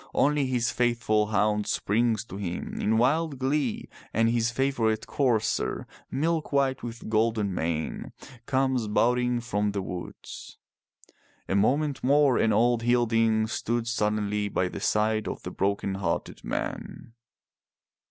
Only 0.15 0.47
his 0.47 0.71
faithful 0.71 1.27
hound 1.27 1.67
springs 1.67 2.25
to 2.25 2.37
him 2.37 2.81
in 2.81 2.97
wild 2.97 3.37
glee 3.37 3.87
and 4.15 4.27
his 4.27 4.49
favorite 4.49 5.05
courser, 5.05 5.85
milk 6.09 6.51
white 6.51 6.81
with 6.81 7.07
golden 7.07 7.53
mane, 7.53 8.11
comes 8.47 8.87
bounding 8.87 9.41
from 9.41 9.73
the 9.73 9.81
woods. 9.83 10.57
A 11.47 11.53
moment 11.55 12.03
more 12.03 12.39
and 12.39 12.51
old 12.51 12.81
Hilding 12.81 13.45
stood 13.47 13.87
suddenly 13.87 14.49
by 14.49 14.69
the 14.69 14.79
side 14.81 15.27
of 15.27 15.43
the 15.43 15.51
broken 15.51 15.93
hearted 15.93 16.43
man. 16.43 17.13